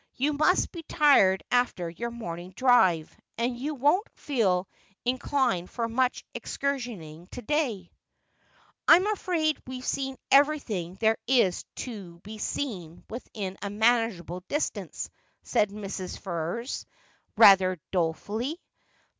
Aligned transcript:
You 0.15 0.33
must 0.33 0.71
be 0.71 0.81
tired 0.81 1.43
after 1.51 1.87
your 1.87 2.09
morning 2.09 2.53
drive, 2.55 3.15
and 3.37 3.55
you 3.55 3.75
won't 3.75 4.07
feel 4.15 4.67
in 5.05 5.19
clined 5.19 5.69
for 5.69 5.87
much 5.87 6.25
excursionising 6.33 7.29
to 7.29 7.41
day.'' 7.43 7.91
I'm 8.87 9.05
afraid 9.05 9.59
we've 9.67 9.85
seen 9.85 10.17
everything 10.31 10.95
there 10.95 11.19
is 11.27 11.65
to 11.85 12.19
be 12.23 12.39
seen 12.39 13.03
within 13.11 13.59
a 13.61 13.69
manageable 13.69 14.43
distance,' 14.47 15.11
said 15.43 15.69
Mrs. 15.69 16.17
Ferrers, 16.17 16.87
rather 17.37 17.77
dolefully. 17.91 18.59